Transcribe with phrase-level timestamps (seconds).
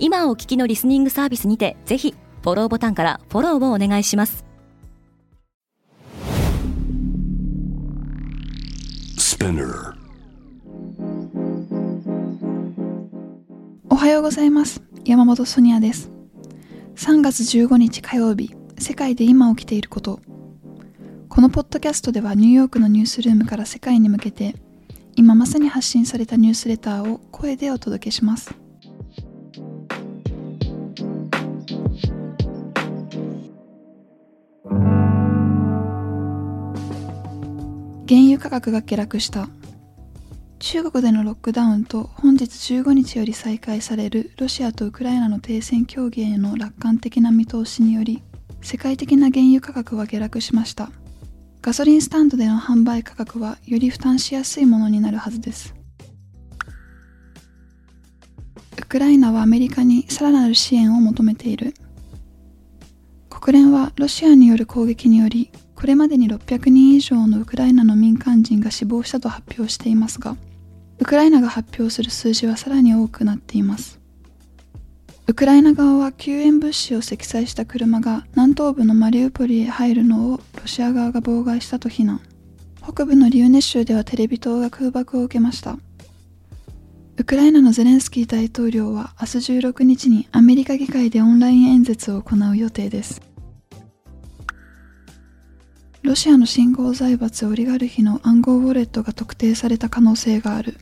[0.00, 4.44] 今お聞きのリスニングサービスにてぜひフォローボタンからフォローをお願いします。
[13.90, 14.82] おはようございます。
[15.04, 16.10] 山本ソニアです。
[16.94, 20.20] 3月15日火曜日世界で今起きていること。
[21.28, 24.54] このポッドキャストではニューヨークのニュースルームから世界に向けて
[25.14, 28.67] 今まさに発信されたニュースレターを声でお届けします
[38.08, 39.50] 原油価格が下落した。
[40.60, 48.22] 中国でのロックダウンと本日15日より再開されるロシアとウクライナの停戦協議への楽観的な見通しにより
[48.62, 50.90] 世界的な原油価格は下落しました。
[51.60, 55.74] ガソリンスタンドでの販売価格はより負担しやすいものになるはずです。
[58.78, 61.74] ウクライナはアメリカにさらなる支援を求めている。
[63.28, 70.36] 国連はロシアによる攻撃によりこれまでに600人以上のウクライナの民間人が死亡したと発表していますが
[70.98, 74.00] ウクライナが発表する数字はさらに多くなっています。
[75.28, 82.20] ウクライナ側は救援物資を積載した車が南東部のマリウポリへ入るのをロシア側が妨害したと非難。
[82.82, 85.78] 北部のリウネ州ではテレビ塔が空爆を受けました。
[87.18, 93.27] ウクライナのゼレンスキー大統領は明日16日にアメリカ議会でオンライン演説を行う予定です。
[96.08, 100.78] ロシアの信号財閥オリガルヒの暗号ウォレットが特定された可能性がある。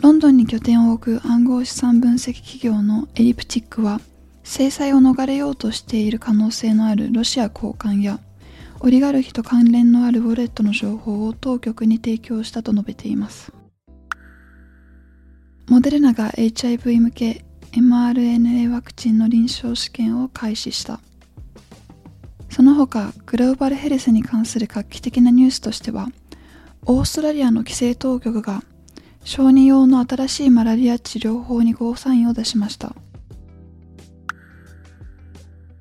[0.00, 4.00] ロンドンに拠点を置く暗号資産分析企業のエリプチックは
[4.44, 8.18] 制裁を逃れようとしている可能性のあるロシア高官や
[8.80, 13.52] オリガルヒと関連のあるウォレットの情報を当局に提供したと述べています。
[15.68, 20.98] モデルナが HIV 向け mRNA ワクチンの臨床試験を開始した。
[22.58, 26.08] その他グローバルヘルスに関する画期的なニュースとしては
[26.86, 28.64] オーストラリアの規制当局が
[29.22, 32.96] 小児用の新しいマラリア治療法にゴーサインを出しました。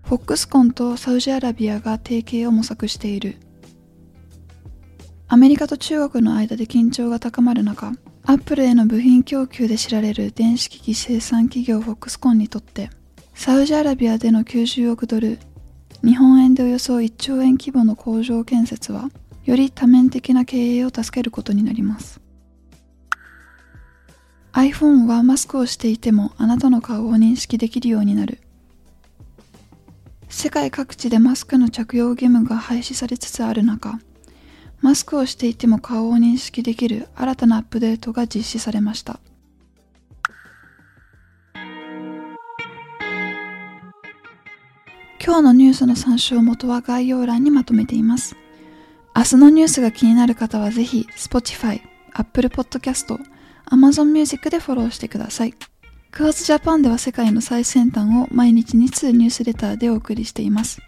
[0.03, 3.38] フォックスコンとサウジアラビアが提携を模索している。
[5.27, 12.91] アメリカと中国の間で緊張が高まる中アップルへの部品供給で知られる電子機器生産企業フォックスコンにとって
[13.33, 15.39] サウジアラビアでの90億ドル
[16.07, 19.09] 日本円でおよそ1兆円規模の工場建設は
[19.44, 22.22] より多面的な経営を助けることになります。
[24.53, 28.40] iPhone はマスクをしていてもあなたの顔を認識できるようになる。
[30.29, 34.00] 世界各地でマスクの着用義務が廃止されつつある中
[34.81, 39.19] マスクをしていても顔を認識できる新たなアップデートが実施されました。
[45.27, 48.38] 今日のニュースの参照元は概要欄にまとめています。
[49.13, 51.81] 明日のニュースが気になる方はぜひ Spotify、
[52.13, 53.19] Apple Podcast、
[53.69, 55.53] Amazon Music でフォローしてください。
[56.13, 60.79] 9月ジャパンでは世界の最先端を毎日2通ニュースレターでお送りしています。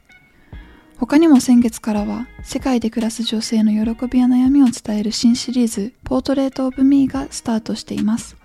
[0.96, 8.38] 他にも先月からは世界で暮らす女性の喜びや悩みを伝える新シリーズポートレートオブミーがスタートしています。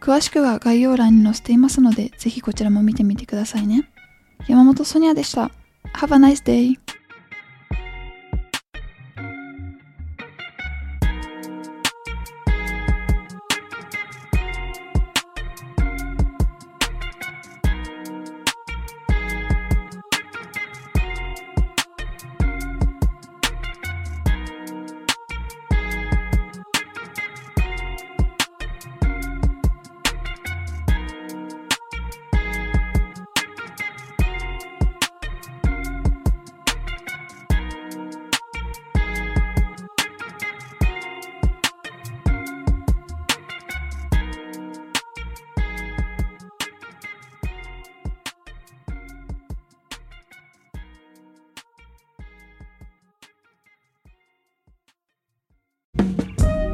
[0.00, 3.91] 詳しくは概要欄に載せていますのでぜひこちらも見てみてくださいね。
[4.48, 5.50] 山本ソニアでした。
[5.94, 6.81] Have a nice day!